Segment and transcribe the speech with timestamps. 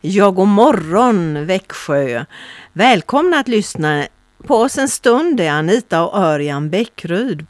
[0.00, 2.24] Ja, god morgon Växjö!
[2.72, 4.06] Välkomna att lyssna
[4.46, 5.36] på oss en stund.
[5.36, 7.46] Det är Anita och Örjan Bäckryd.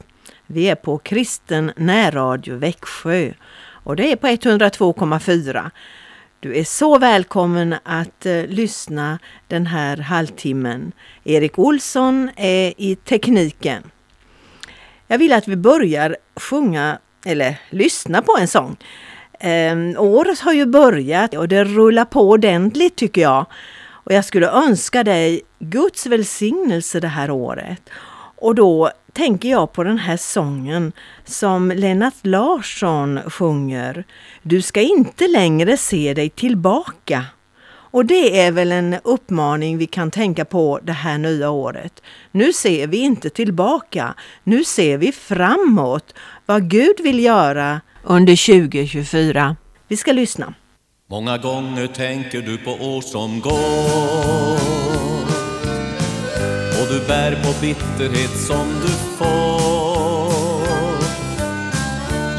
[0.47, 3.33] Vi är på Kristen närradio Växjö
[3.85, 5.71] och det är på 102,4.
[6.41, 9.19] Du är så välkommen att eh, lyssna
[9.49, 10.93] den här halvtimmen.
[11.25, 13.83] Erik Olsson är i tekniken.
[15.07, 18.77] Jag vill att vi börjar sjunga eller lyssna på en sång.
[19.41, 23.47] Eh, året har ju börjat och det rullar på ordentligt tycker jag.
[23.89, 27.91] Och jag skulle önska dig Guds välsignelse det här året.
[28.37, 30.93] Och då tänker jag på den här sången
[31.25, 34.05] som Lennart Larsson sjunger.
[34.43, 37.25] Du ska inte längre se dig tillbaka.
[37.97, 42.03] Och det är väl en uppmaning vi kan tänka på det här nya året.
[42.31, 46.15] Nu ser vi inte tillbaka, nu ser vi framåt
[46.47, 49.57] vad Gud vill göra under 2024.
[49.89, 50.55] Vi ska lyssna.
[51.11, 54.57] Många gånger tänker du på år som går
[56.81, 60.67] och du bär på bitterhet som du får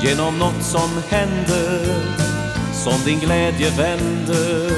[0.04, 1.86] genom något som hände
[2.74, 4.70] som din glädje vände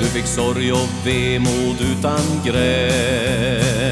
[0.00, 3.83] du fick sorg och vemod utan gräns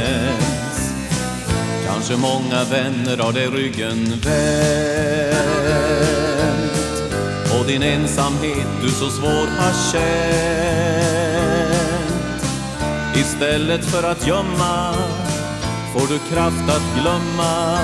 [2.05, 4.27] Kanske många vänner har dig ryggen vänt.
[7.61, 10.03] Och din ensamhet du så svår har känt.
[13.17, 14.95] Istället för att gömma
[15.93, 17.79] får du kraft att glömma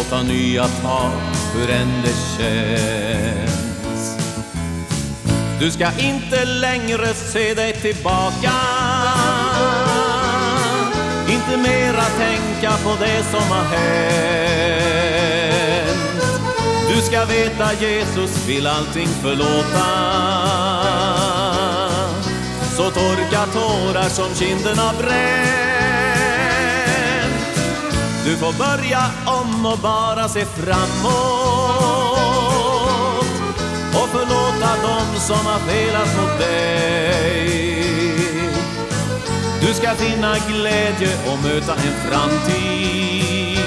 [0.00, 1.12] och ta nya tag
[1.54, 4.16] hur än det känns.
[5.60, 8.52] Du ska inte längre se dig tillbaka.
[11.28, 14.52] Inte mera tänka på det som har hänt.
[16.88, 19.86] Du ska veta Jesus vill allting förlåta.
[22.76, 25.42] Så torka tårar som kinderna bränt.
[28.24, 31.72] Du får börja om och bara se framåt.
[33.94, 37.72] Och förlåta dem som har felat mot dig.
[39.72, 43.58] Du ska finna glädje och möta en framtid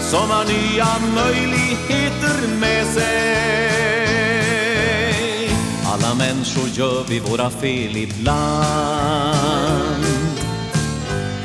[0.00, 3.08] som har nya möjligheter med sig.
[5.86, 8.34] Alla människor gör vi våra fel ibland.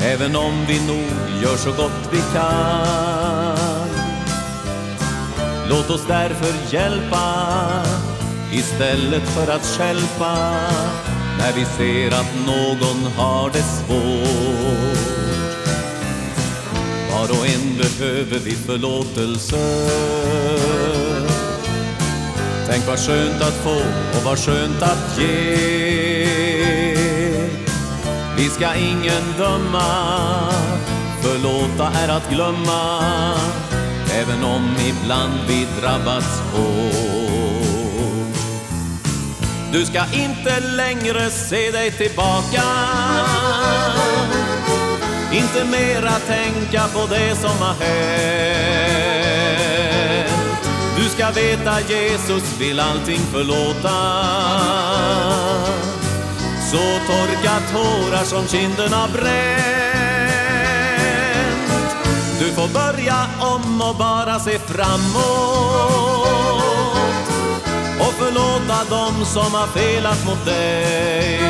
[0.00, 1.10] Även om vi nog
[1.42, 3.88] gör så gott vi kan.
[5.68, 7.46] Låt oss därför hjälpa
[8.52, 10.36] istället för att skälpa
[11.38, 15.14] när vi ser att någon har det svårt.
[17.10, 19.56] Var och en behöver vi förlåtelse.
[22.68, 23.82] Tänk vad skönt att få
[24.18, 26.26] och vad skönt att ge.
[28.36, 30.52] Vi ska ingen döma,
[31.22, 33.00] förlåta är att glömma
[34.20, 37.33] även om ibland vi drabbats hårt.
[39.74, 42.62] Du ska inte längre se dig tillbaka
[45.32, 49.04] inte mera tänka på det som har hänt.
[50.96, 54.24] Du ska veta Jesus vill allting förlåta.
[56.70, 59.74] Så torka tårar som kinderna bränt
[62.38, 66.33] du får börja om och bara se framåt
[67.98, 71.40] och förlåta dem som har felat mot dig.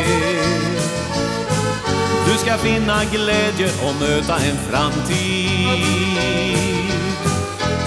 [2.27, 6.15] Du ska finna glädje och möta en framtid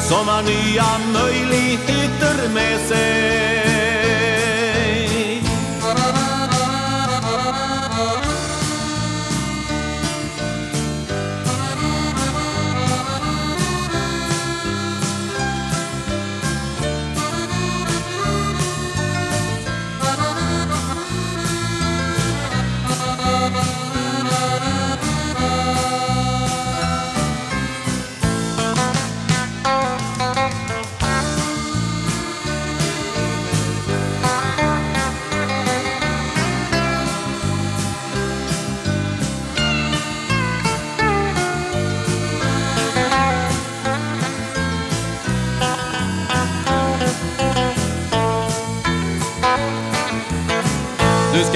[0.10, 3.97] som har nya möjligheter med sig.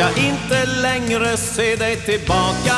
[0.01, 2.77] Ska inte längre se dig tillbaka.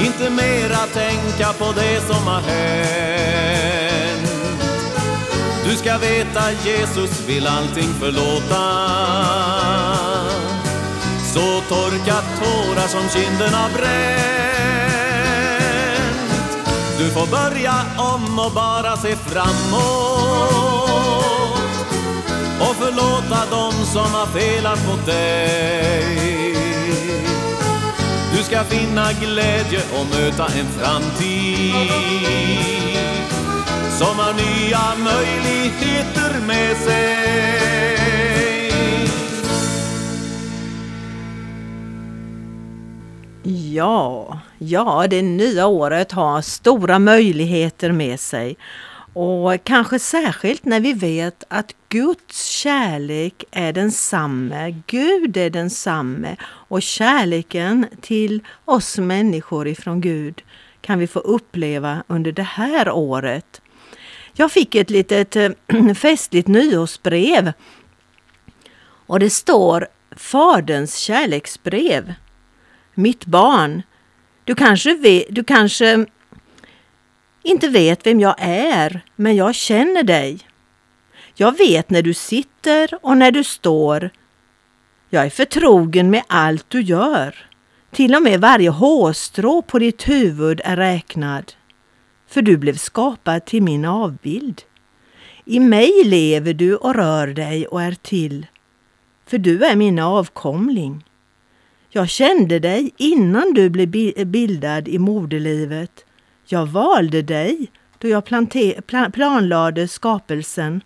[0.00, 4.28] Inte mera tänka på det som har hänt.
[5.64, 8.86] Du ska veta Jesus vill allting förlåta.
[11.34, 15.02] Så torka tårar som kinderna bränt.
[16.98, 20.81] Du får börja om och bara se framåt
[22.82, 26.54] förlåta dem som har felat mot dig
[28.36, 31.74] Du ska finna glädje och möta en framtid
[33.98, 37.32] som har nya möjligheter med sig.
[43.74, 48.56] Ja, ja, det nya året har stora möjligheter med sig.
[49.14, 56.82] Och kanske särskilt när vi vet att Guds kärlek är densamme, Gud är densamme och
[56.82, 60.42] kärleken till oss människor ifrån Gud
[60.80, 63.60] kan vi få uppleva under det här året.
[64.32, 65.50] Jag fick ett litet eh,
[65.94, 67.52] festligt nyårsbrev.
[69.06, 72.14] Och det står Faderns kärleksbrev.
[72.94, 73.82] Mitt barn,
[74.44, 76.06] du kanske, vet, du kanske
[77.42, 80.38] inte vet vem jag är, men jag känner dig.
[81.34, 84.10] Jag vet när du sitter och när du står.
[85.10, 87.46] Jag är förtrogen med allt du gör.
[87.90, 91.52] Till och med varje hårstrå på ditt huvud är räknad
[92.32, 94.62] för du blev skapad till min avbild.
[95.44, 98.46] I mig lever du och rör dig och är till,
[99.26, 101.04] för du är min avkomling.
[101.90, 103.88] Jag kände dig innan du blev
[104.26, 106.04] bildad i moderlivet.
[106.52, 108.24] Jag valde dig då jag
[109.12, 110.80] planlade skapelsen.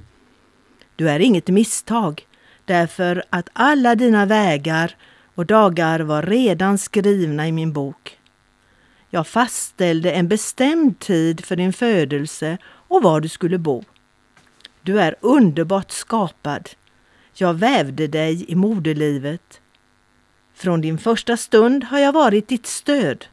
[0.96, 2.26] Du är inget misstag,
[2.64, 4.96] därför att alla dina vägar
[5.34, 8.18] och dagar var redan skrivna i min bok.
[9.10, 13.84] Jag fastställde en bestämd tid för din födelse och var du skulle bo.
[14.82, 16.70] Du är underbart skapad.
[17.34, 19.60] Jag vävde dig i moderlivet.
[20.54, 23.26] Från din första stund har jag varit ditt stöd.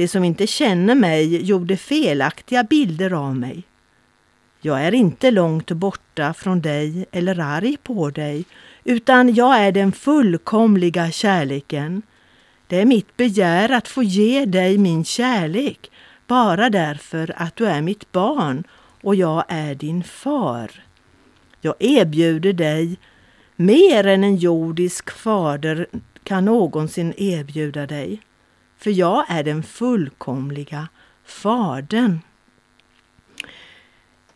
[0.00, 3.62] De som inte känner mig gjorde felaktiga bilder av mig.
[4.60, 8.44] Jag är inte långt borta från dig eller arg på dig,
[8.84, 12.02] utan jag är den fullkomliga kärleken.
[12.66, 15.90] Det är mitt begär att få ge dig min kärlek
[16.26, 18.64] bara därför att du är mitt barn
[19.02, 20.70] och jag är din far.
[21.60, 22.98] Jag erbjuder dig
[23.56, 25.86] mer än en jordisk fader
[26.24, 28.20] kan någonsin erbjuda dig.
[28.80, 30.88] För jag är den fullkomliga
[31.24, 32.20] Fadern.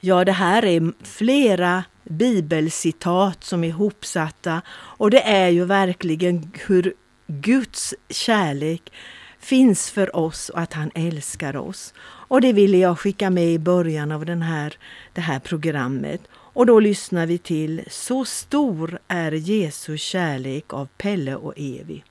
[0.00, 6.94] Ja, det här är flera bibelcitat som är ihopsatta och det är ju verkligen hur
[7.26, 8.92] Guds kärlek
[9.38, 11.94] finns för oss och att han älskar oss.
[12.02, 14.78] Och det ville jag skicka med i början av den här,
[15.12, 16.20] det här programmet.
[16.32, 22.04] Och då lyssnar vi till Så stor är Jesu kärlek av Pelle och Evi.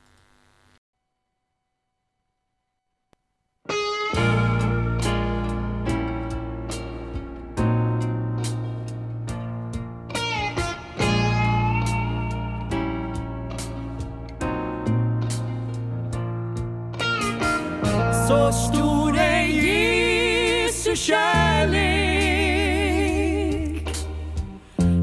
[21.03, 21.83] Kärlek.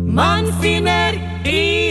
[0.07, 1.15] Man finner
[1.45, 1.90] i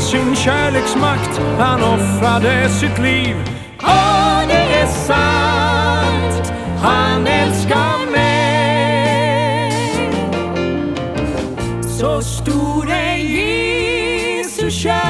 [0.00, 3.36] sin kärleksmakt han offrade sitt liv.
[3.82, 6.52] Åh, det är sant,
[6.82, 9.72] han älskar mig.
[11.98, 15.07] Så stor är Jesu kärlek.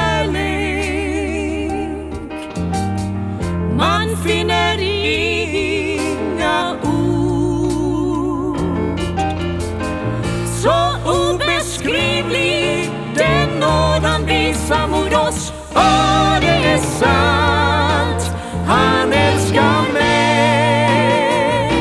[15.73, 18.31] Och det är sant,
[18.67, 21.71] han älskar mig.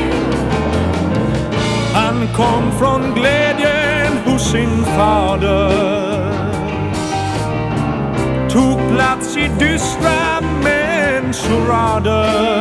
[1.95, 5.99] Han kom från glädjen hos sin fader.
[8.51, 12.58] Tog plats i dystra människorader.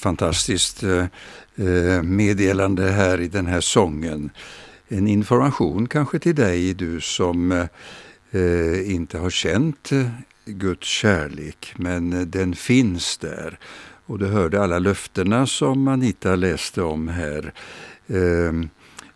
[0.00, 1.06] Fantastiskt eh,
[1.56, 4.30] eh, meddelande här i den här sången.
[4.88, 7.52] En information kanske till dig, du som
[8.30, 9.90] eh, inte har känt
[10.44, 13.58] Guds kärlek, men den finns där.
[14.06, 17.52] Och du hörde alla löftena som Anita läste om här.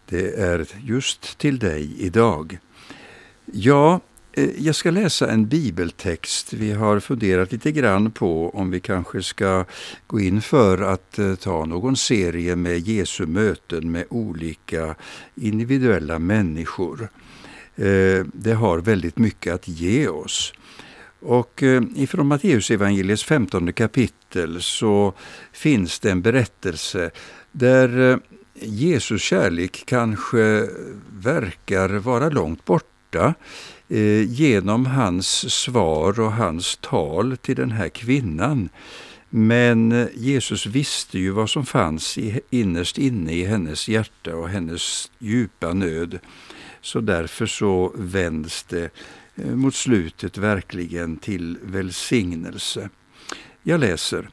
[0.09, 2.59] Det är just till dig idag.
[3.45, 4.01] Ja,
[4.37, 6.53] Eh, jag ska läsa en bibeltext.
[6.53, 9.65] Vi har funderat lite grann på om vi kanske ska
[10.07, 14.95] gå in för att eh, ta någon serie med Jesu möten med olika
[15.35, 17.09] individuella människor.
[17.77, 20.53] Eh, det har väldigt mycket att ge oss.
[21.21, 21.63] Och
[21.97, 25.15] ifrån Matteus evangeliets 15 kapitel så
[25.53, 27.11] finns det en berättelse
[27.53, 28.21] där
[28.55, 30.69] Jesus kärlek kanske
[31.11, 33.35] verkar vara långt borta
[33.89, 38.69] Eh, genom hans svar och hans tal till den här kvinnan.
[39.31, 44.49] Men eh, Jesus visste ju vad som fanns i, innerst inne i hennes hjärta och
[44.49, 46.19] hennes djupa nöd.
[46.81, 48.91] Så därför så vänds det
[49.37, 52.89] eh, mot slutet verkligen till välsignelse.
[53.63, 54.29] Jag läser.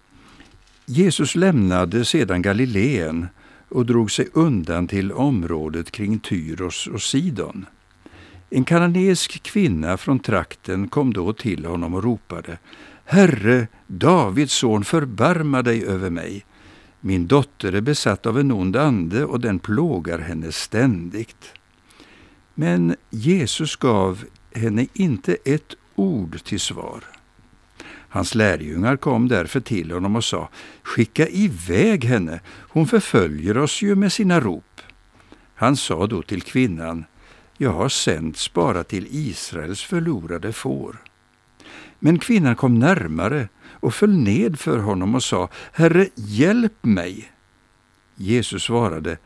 [0.85, 3.27] Jesus lämnade sedan Galileen
[3.69, 7.65] och drog sig undan till området kring Tyros och Sidon.
[8.53, 12.57] En kanadensisk kvinna från trakten kom då till honom och ropade
[13.05, 16.45] Herre, Davids son, förbarma dig över mig.
[16.99, 21.53] Min dotter är besatt av en ond ande och den plågar henne ständigt.
[22.53, 24.23] Men Jesus gav
[24.55, 27.03] henne inte ett ord till svar.
[28.09, 30.49] Hans lärjungar kom därför till honom och sa
[30.83, 34.81] Skicka iväg henne, hon förföljer oss ju med sina rop.
[35.55, 37.05] Han sa då till kvinnan
[37.61, 40.97] jag har sänts bara till Israels förlorade får.
[41.99, 47.31] Men kvinnan kom närmare och föll ned för honom och sa Herre, hjälp mig.
[48.15, 49.17] Jesus svarade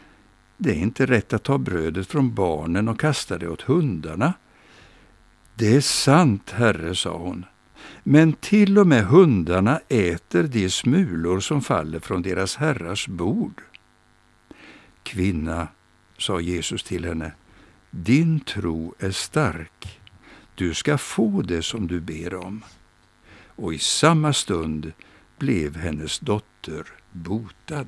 [0.58, 4.34] Det är inte rätt att ta brödet från barnen och kasta det åt hundarna.
[5.54, 7.46] Det är sant, Herre, sa hon.
[8.04, 13.62] Men till och med hundarna äter de smulor som faller från deras herrars bord.
[15.04, 15.68] Kvinna,
[16.18, 17.32] sa Jesus till henne,
[18.04, 20.00] din tro är stark.
[20.56, 22.64] Du ska få det som du ber om.
[23.56, 24.92] Och i samma stund
[25.38, 27.88] blev hennes dotter botad.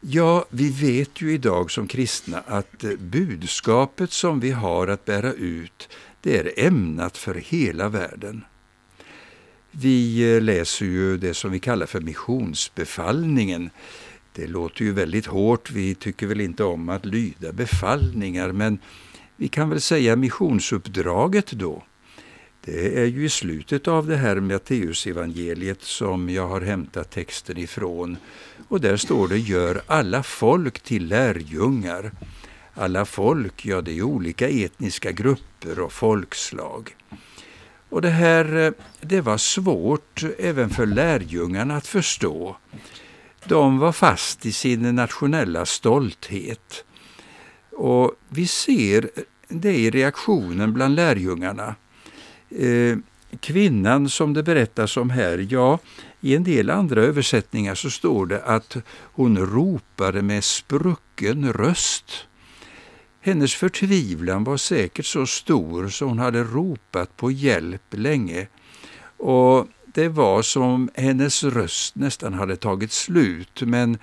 [0.00, 5.88] Ja, vi vet ju idag som kristna att budskapet som vi har att bära ut,
[6.20, 8.44] det är ämnat för hela världen.
[9.70, 13.70] Vi eh, läser ju det som vi kallar för missionsbefallningen.
[14.36, 18.78] Det låter ju väldigt hårt, vi tycker väl inte om att lyda befallningar, men
[19.36, 21.82] vi kan väl säga missionsuppdraget då.
[22.64, 28.16] Det är ju i slutet av det här Matteusevangeliet som jag har hämtat texten ifrån.
[28.68, 32.12] Och där står det Gör alla folk till lärjungar.
[32.74, 36.96] Alla folk, ja det är olika etniska grupper och folkslag.
[37.88, 42.56] Och det här, eh, det var svårt även för lärjungarna att förstå.
[43.48, 46.84] De var fast i sin nationella stolthet.
[47.72, 49.10] Och vi ser
[49.48, 51.74] det i reaktionen bland lärjungarna.
[52.50, 52.96] Eh,
[53.40, 55.78] kvinnan som det berättas om här, ja,
[56.20, 62.26] i en del andra översättningar så står det att hon ropade med sprucken röst.
[63.20, 68.46] Hennes förtvivlan var säkert så stor så hon hade ropat på hjälp länge.
[69.16, 73.98] Och det var som hennes röst nästan hade tagit slut, men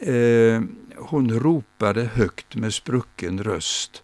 [0.00, 0.62] eh,
[0.96, 4.02] hon ropade högt med sprucken röst.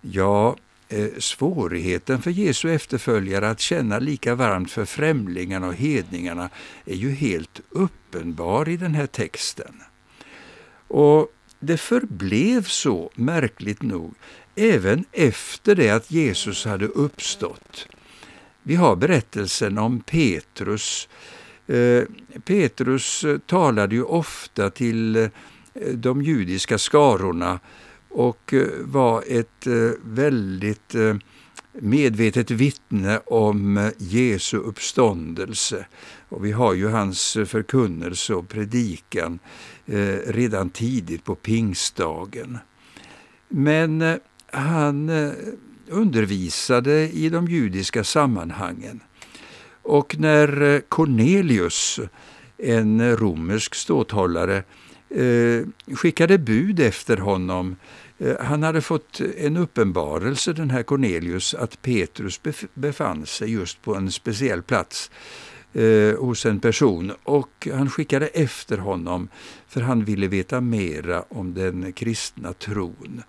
[0.00, 0.56] Ja,
[0.88, 6.50] eh, svårigheten för Jesu efterföljare att känna lika varmt för främlingarna och hedningarna
[6.84, 9.82] är ju helt uppenbar i den här texten.
[10.88, 11.28] Och
[11.60, 14.14] det förblev så, märkligt nog,
[14.54, 17.88] även efter det att Jesus hade uppstått.
[18.66, 21.08] Vi har berättelsen om Petrus.
[21.66, 22.04] Eh,
[22.44, 25.28] Petrus eh, talade ju ofta till eh,
[25.94, 27.60] de judiska skarorna
[28.08, 29.66] och var ett
[30.04, 30.94] väldigt
[31.72, 35.86] medvetet vittne om Jesu uppståndelse.
[36.28, 39.38] Och vi har ju hans förkunnelse och predikan
[40.26, 42.58] redan tidigt på pingstdagen.
[43.48, 45.10] Men han
[45.88, 49.00] undervisade i de judiska sammanhangen.
[49.82, 52.00] Och när eh, Cornelius,
[52.58, 54.62] en romersk ståthållare,
[55.10, 57.76] eh, skickade bud efter honom
[58.18, 62.40] eh, han hade fått en uppenbarelse, den här Cornelius, att Petrus
[62.74, 65.10] befann sig just på en speciell plats
[65.72, 69.28] eh, hos en person och han skickade efter honom
[69.68, 73.22] för han ville veta mera om den kristna tron.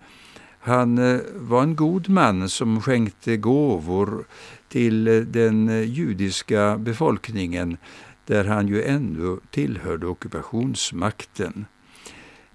[0.66, 4.24] Han eh, var en god man som skänkte gåvor
[4.68, 7.76] till eh, den eh, judiska befolkningen
[8.24, 11.66] där han ju ändå tillhörde ockupationsmakten.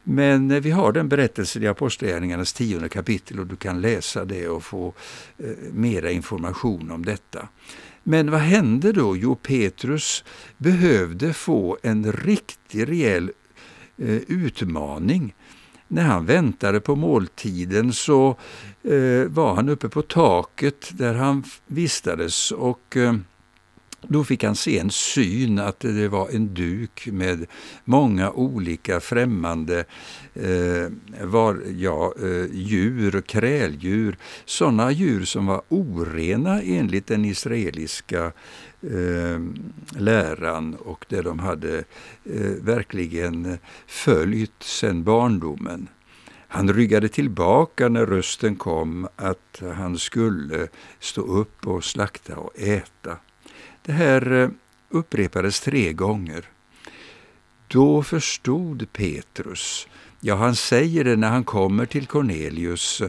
[0.04, 4.64] Men vi har den berättelsen i Apostlagärningarnas tionde kapitel och du kan läsa det och
[4.64, 4.94] få
[5.38, 7.48] eh, mera information om detta.
[8.04, 9.18] Men vad hände då?
[9.18, 10.24] Jo, Petrus
[10.58, 13.32] behövde få en riktig rejäl
[13.98, 15.34] eh, utmaning
[15.92, 18.36] när han väntade på måltiden så
[18.84, 23.16] eh, var han uppe på taket där han vistades och eh,
[24.08, 27.46] då fick han se en syn att det var en duk med
[27.86, 29.86] många olika främmande
[30.34, 30.92] eh,
[31.24, 38.32] var, ja, eh, djur, kräldjur, sådana djur som var orena enligt den israeliska
[38.82, 39.40] eh,
[39.98, 41.78] läran och det de hade
[42.24, 45.88] eh, verkligen följt sedan barndomen.
[46.48, 50.68] Han ryggade tillbaka när rösten kom att han skulle
[51.00, 53.18] stå upp och slakta och äta.
[53.86, 54.50] Det här eh,
[54.90, 56.46] upprepades tre gånger.
[57.68, 59.88] Då förstod Petrus,
[60.20, 63.02] ja han säger det när han kommer till Cornelius,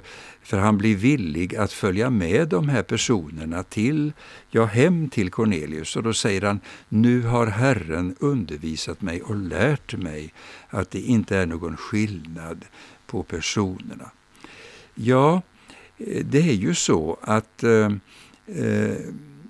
[0.43, 4.13] för han blir villig att följa med de här personerna till,
[4.51, 5.97] ja hem till Cornelius.
[5.97, 10.33] Och då säger han, nu har Herren undervisat mig och lärt mig
[10.69, 12.65] att det inte är någon skillnad
[13.07, 14.11] på personerna.
[14.95, 15.43] Ja,
[15.99, 17.93] eh, det är ju så att eh,
[18.47, 18.97] eh,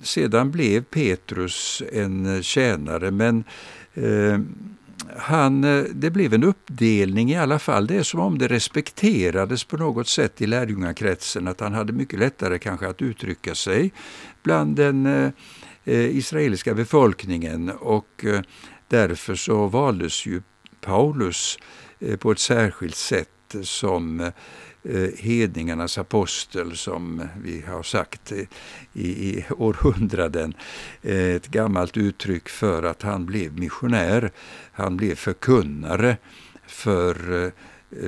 [0.03, 3.45] sedan blev Petrus en tjänare, men
[3.95, 4.39] eh,
[5.17, 7.87] han, eh, det blev en uppdelning i alla fall.
[7.87, 12.19] Det är som om det respekterades på något sätt i lärjungakretsen, att han hade mycket
[12.19, 13.93] lättare kanske att uttrycka sig
[14.43, 15.31] bland den eh,
[15.85, 18.41] eh israeliska befolkningen och eh,
[18.89, 20.43] därför så valdes ju
[20.81, 21.59] Paulus
[22.01, 23.29] eh, på ett särskilt sätt
[23.63, 24.33] som Eh,
[24.85, 28.49] Eh, hedningarnas apostel som vi har sagt i,
[28.93, 30.55] i århundraden.
[31.03, 34.31] Eh, ett gammalt uttryck för att han blev missionär.
[34.73, 36.17] Han blev förkunnare
[36.67, 37.53] för eh,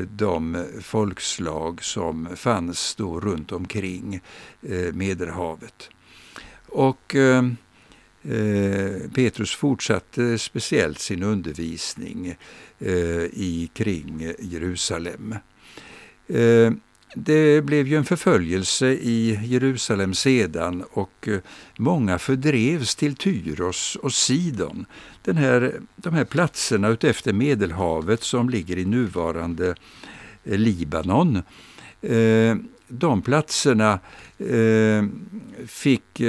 [0.00, 4.20] de folkslag som fanns då runt omkring
[4.92, 5.90] Medelhavet.
[6.66, 7.16] Och
[9.14, 12.36] Petrus fortsatte speciellt sin undervisning
[13.32, 15.34] i kring Jerusalem.
[16.28, 16.72] Eh,
[17.16, 21.38] det blev ju en förföljelse i Jerusalem sedan och eh,
[21.78, 24.86] många fördrevs till Tyros och Sidon.
[25.22, 29.74] Den här, de här platserna utefter Medelhavet som ligger i nuvarande
[30.44, 31.42] eh, Libanon.
[32.88, 33.98] De platserna
[35.66, 36.20] fick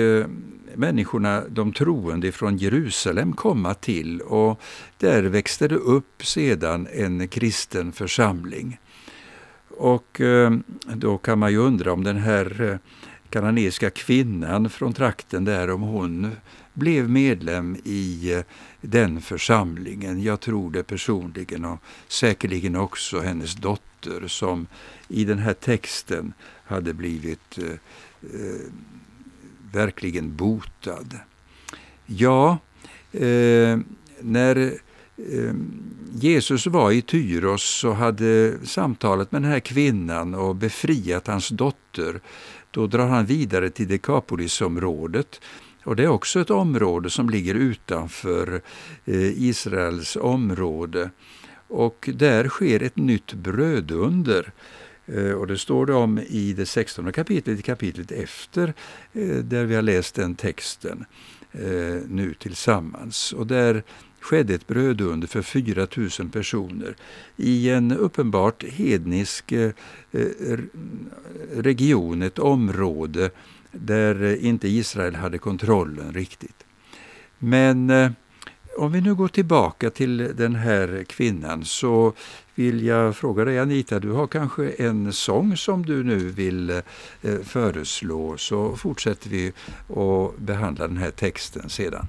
[0.76, 4.62] människorna, de troende från Jerusalem komma till och
[4.98, 8.78] där växte det upp sedan en kristen församling.
[9.78, 10.54] Och eh,
[10.96, 12.78] då kan man ju undra om den här eh,
[13.30, 16.32] kananeiska kvinnan från trakten där, om hon
[16.74, 18.44] blev medlem i eh,
[18.82, 20.24] den församlingen.
[20.24, 24.68] Jag tror det personligen och säkerligen också hennes dotter som
[25.08, 26.34] i den här texten
[26.66, 27.72] hade blivit eh,
[28.22, 28.72] eh
[29.72, 31.20] verkligen botad.
[32.06, 32.58] Ja,
[33.12, 33.80] eh,
[34.22, 34.80] när
[35.18, 41.50] Ehm, Jesus var i Tyros och hade samtalat med den här kvinnan och befriat hans
[41.50, 42.20] dotter.
[42.72, 45.42] Då drar han vidare till Dekapolisområdet.
[45.84, 48.62] Och det är också ett område som ligger utanför
[49.06, 51.10] eh, Israels område.
[51.68, 54.52] Och där sker ett nytt brödunder.
[55.06, 58.74] Eh, och det står det om i det 16 kapitlet, i kapitlet efter,
[59.14, 61.06] eh, där vi har läst den texten
[62.08, 63.34] nu tillsammans.
[63.34, 63.84] Och där
[64.26, 65.88] skedde ett brödunder för 4
[66.20, 66.96] 000 personer
[67.36, 69.72] i en uppenbart hednisk eh,
[71.54, 73.30] region, ett område
[73.72, 76.66] där inte Israel hade kontrollen riktigt.
[77.40, 78.12] Men eh,
[78.78, 82.14] om vi nu går tillbaka till den här kvinnan så
[82.56, 86.82] vill jag fråga dig Anita, du har kanske en sång som du nu vill eh,
[87.44, 89.54] föreslå så fortsätter vi
[89.90, 92.08] att behandla den här texten sedan.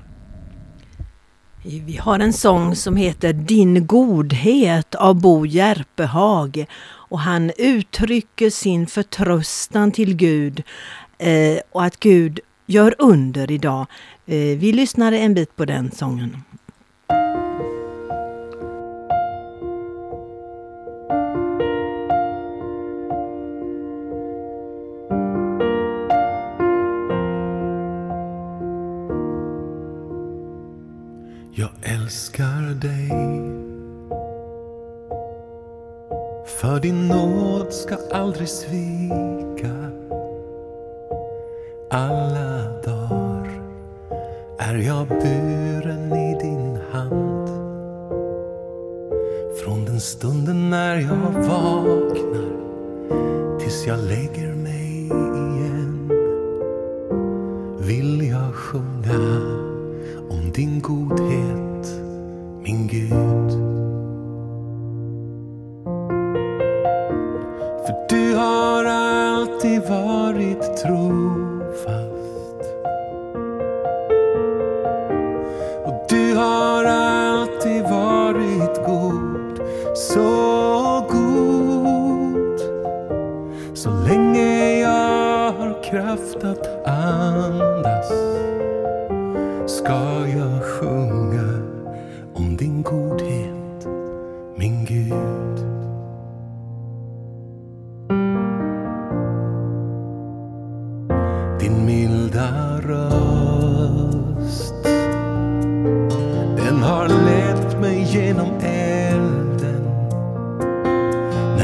[1.68, 8.86] Vi har en sång som heter Din godhet av Bo Järpehag och han uttrycker sin
[8.86, 10.62] förtröstan till Gud
[11.18, 13.86] eh, och att Gud gör under idag.
[14.26, 16.42] Eh, vi lyssnade en bit på den sången.
[32.80, 33.08] Dig.
[36.46, 39.25] För din nåd ska aldrig svika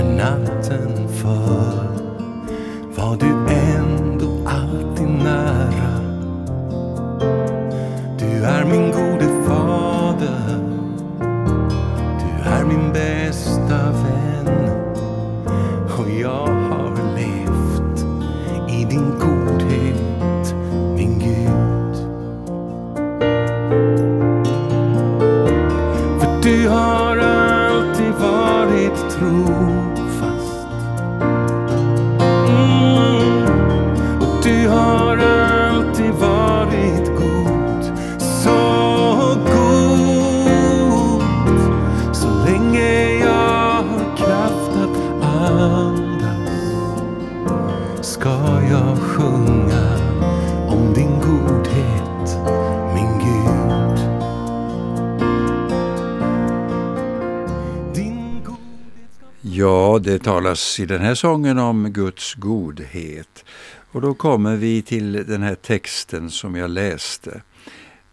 [0.03, 1.89] När natten föll
[2.97, 5.92] var du ändå alltid nära.
[59.63, 63.45] Ja, det talas i den här sången om Guds godhet.
[63.93, 67.43] Och då kommer vi till den här texten som jag läste.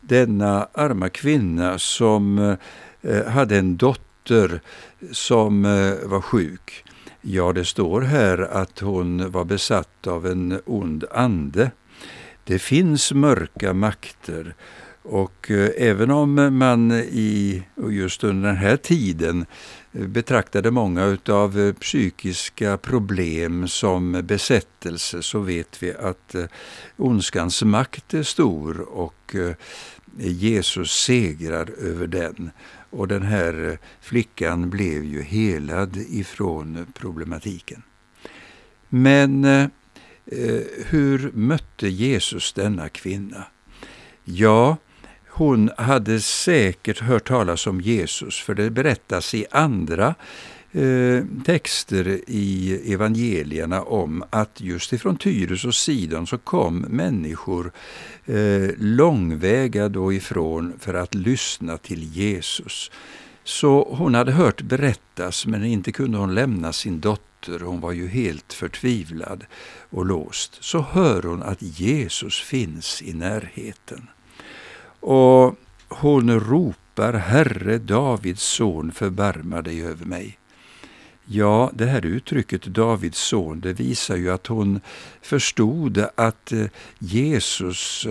[0.02, 2.56] Denna arma kvinna som
[3.02, 4.62] eh, hade en dotter
[5.12, 6.86] som eh, var sjuk.
[7.22, 11.72] Ja, det står här att hon var besatt av en ond ande.
[12.44, 14.56] Det finns mörka makter
[15.10, 19.46] och eh, även om man i, just under den här tiden eh,
[19.93, 26.45] Eh, betraktade många av eh, psykiska problem som besättelse så vet vi att eh,
[26.97, 29.36] ondskans makt är stor och
[30.17, 32.52] Jesus segrar över den.
[32.89, 37.84] Och den här flickan blev ju helad ifrån problematiken.
[38.89, 39.45] Men
[40.86, 43.43] hur mötte Jesus denna kvinna?
[44.23, 44.78] Ja,
[45.39, 50.15] hon hade säkert hört talas om Jesus, för det berättas i andra
[50.71, 57.71] eh, texter i evangelierna om att just ifrån Tyrus och Sidon så kom människor
[58.25, 62.91] eh, långväga då ifrån för att lyssna till Jesus.
[63.43, 67.60] Så hon hade hört berättas, men inte kunde hon lämna sin dotter.
[67.60, 69.45] Hon var ju helt förtvivlad
[69.89, 70.58] och låst.
[70.63, 74.08] Så hör hon att Jesus finns i närheten.
[75.00, 75.56] Och
[75.90, 80.40] hon ropar Herre Davids son, förbarma dig över mig.
[81.32, 84.82] Ja, det här uttrycket Davids son, det visar ju att hon
[85.22, 86.66] förstod att eh,
[87.00, 88.08] Jesus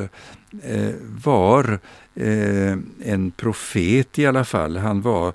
[0.63, 1.79] eh, var
[2.15, 4.77] eh, en profet i alla fall.
[4.77, 5.33] Han var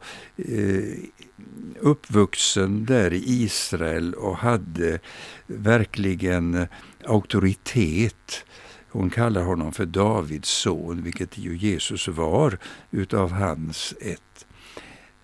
[1.80, 5.00] uppvuxen där i Israel och hade
[5.48, 6.68] verkligen
[7.06, 8.46] auktoritet.
[8.94, 12.58] Hon kallar honom för Davids son, vilket ju Jesus var
[12.92, 14.46] utav hans ett.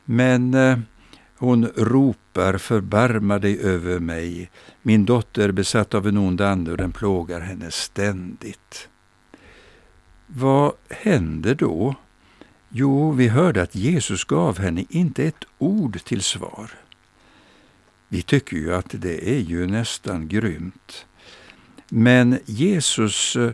[0.05, 0.79] Men eh,
[1.37, 4.49] hon ropar förbarma dig över mig.
[4.81, 8.89] Min dotter är besatt av en ond ande och den plågar henne ständigt.
[10.27, 11.95] Vad händer då?
[12.69, 16.71] Jo, vi hörde att Jesus gav henne inte ett ord till svar.
[18.07, 21.05] Vi tycker ju att det är ju nästan grymt.
[21.89, 23.51] Men Jesus eh,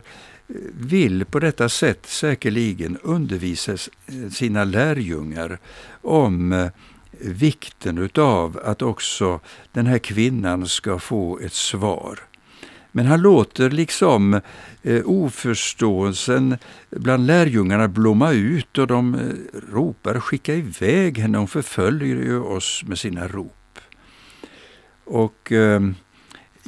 [0.72, 3.76] vill på detta sätt säkerligen undervisa
[4.32, 5.58] sina lärjungar
[6.02, 6.68] om eh,
[7.20, 9.40] vikten utav att också
[9.72, 12.20] den här kvinnan ska få ett svar.
[12.92, 14.40] Men han låter liksom
[14.82, 16.58] eh, oförståelsen
[16.90, 19.32] bland lärjungarna blomma ut och de
[19.72, 23.78] ropar skicka iväg henne, hon förföljer ju oss med sina rop.
[25.04, 25.80] Och eh,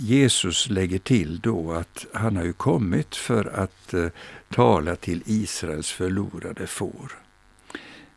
[0.00, 4.06] Jesus lägger till då att han har ju kommit för att eh,
[4.48, 7.12] tala till Israels förlorade får.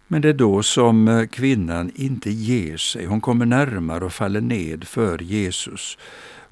[0.08, 3.06] Men det är då som eh, kvinnan inte ger sig.
[3.06, 5.98] Hon kommer närmare och faller ned för Jesus.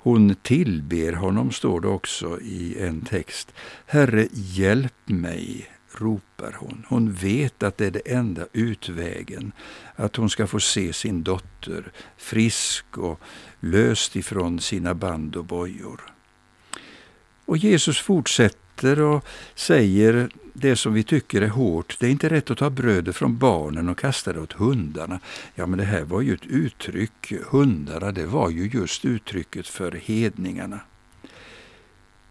[0.02, 3.54] Hon tillber honom, står det också i en text.
[3.86, 6.86] Herre, hjälp mig, ropar hon.
[6.88, 9.52] Hon vet att det är det enda utvägen,
[9.96, 13.20] att hon ska få se sin dotter frisk och
[13.60, 16.02] löst ifrån sina band och bojor.
[17.46, 21.98] Och Jesus fortsätter och säger det som vi tycker är hårt.
[22.00, 25.20] Det är inte rätt att ta brödet från barnen och kasta det åt hundarna.
[25.56, 27.34] Ja, men det här var ju ett uttryck.
[27.50, 30.80] Hundarna, det var ju just uttrycket för hedningarna.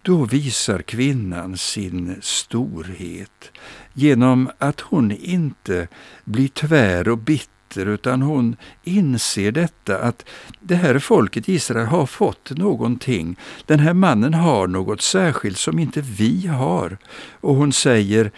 [0.09, 3.51] Då visar kvinnan sin storhet
[3.93, 5.89] genom att hon inte
[6.25, 10.25] blir tvär och bitter utan hon inser detta att
[10.61, 13.37] det här folket Israel har fått någonting.
[13.67, 16.99] Den här mannen har något särskilt som inte vi har.
[17.41, 18.31] Och hon säger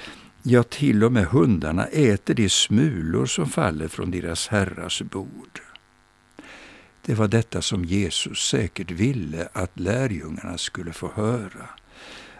[0.42, 5.60] Ja, till och med hundarna äter de smulor som faller från deras herrars bord.
[7.04, 11.68] Det var detta som Jesus säkert ville att lärjungarna skulle få höra.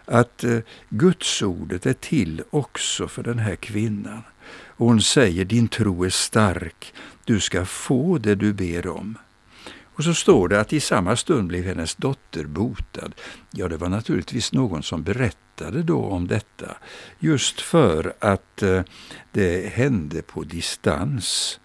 [0.05, 4.21] Att eh, Gudsordet är till också för den här kvinnan.
[4.65, 6.93] Och hon säger, din tro är stark,
[7.25, 9.17] du ska få det du ber om.
[10.01, 13.13] Och så står det att i samma stund blev hennes dotter botad.
[13.51, 16.77] Ja, det var naturligtvis någon som berättade då om detta,
[17.19, 18.81] just för att eh,
[19.31, 21.59] det hände på distans.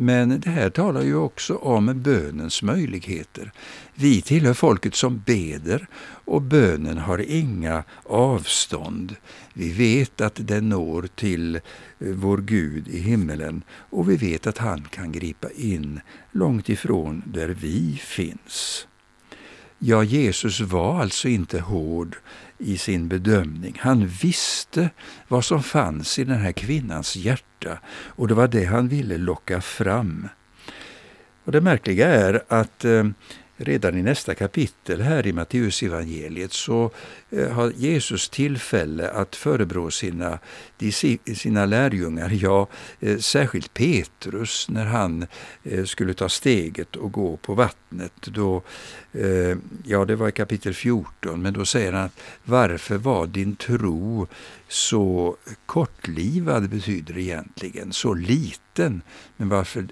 [0.00, 3.52] Men det här talar ju också om bönens möjligheter.
[3.94, 5.86] Vi tillhör folket som beder
[6.24, 9.16] och bönen har inga avstånd.
[9.52, 11.60] Vi vet att den når till eh,
[11.98, 16.00] vår Gud i himmelen och vi vet att han kan gripa in
[16.32, 18.86] långt ifrån där vi finns.
[19.78, 22.16] Ja, Jesus var alltså inte hård
[22.58, 23.76] i sin bedömning.
[23.80, 24.90] Han visste
[25.28, 29.60] vad som fanns i den här kvinnans hjärta och det var det han ville locka
[29.60, 30.28] fram.
[31.44, 33.04] Och Det märkliga är att eh,
[33.58, 36.90] redan i nästa kapitel här i Matteusevangeliet så
[37.30, 40.38] eh, har Jesus tillfälle att förebrå sina,
[41.34, 42.66] sina lärjungar, ja
[43.00, 45.26] eh, särskilt Petrus när han
[45.64, 48.12] eh, skulle ta steget och gå på vattnet.
[48.20, 48.62] Då,
[49.84, 54.26] ja, det var i kapitel 14, men då säger han att varför var din tro
[54.68, 59.02] så kortlivad betyder det egentligen, så liten.
[59.36, 59.86] Men varför,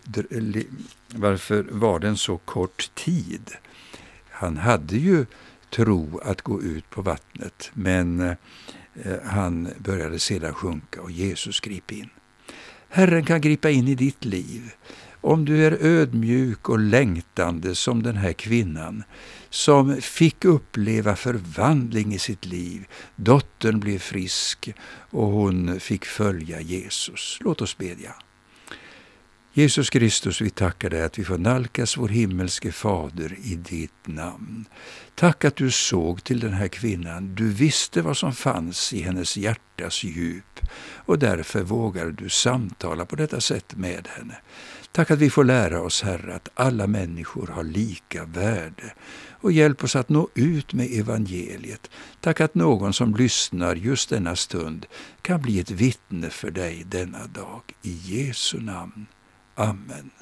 [1.15, 3.51] varför var den så kort tid?
[4.31, 5.27] Han hade ju
[5.71, 8.37] tro att gå ut på vattnet, men eh,
[9.25, 12.11] han började sedan sjunka och Jesus grep in.
[12.89, 14.73] Herren kan gripa in i ditt liv.
[15.21, 19.05] Om du är ödmjuk och längtande som den här kvinnan
[19.51, 22.87] som fick uppleva förvandling i sitt liv.
[23.17, 24.73] Dottern blev frisk
[25.11, 27.39] och hon fick följa Jesus.
[27.41, 28.15] Låt oss bedja.
[29.59, 34.65] Jesus Kristus, vi tackar dig att vi får nalkas vår himmelske Fader i ditt namn.
[35.15, 37.35] Tack att du såg till den här kvinnan.
[37.35, 40.61] Du visste vad som fanns i hennes hjärtas djup
[40.95, 44.37] och därför vågar du samtala på detta sätt med henne.
[44.93, 48.95] Tack att vi får lära oss, Herre, att alla människor har lika värde
[49.41, 51.91] och hjälp oss att nå ut med evangeliet.
[52.21, 54.87] Tack att någon som lyssnar just denna stund
[55.23, 57.63] kan bli ett vittne för dig denna dag.
[57.83, 59.07] I Jesu namn.
[59.59, 60.16] Amen.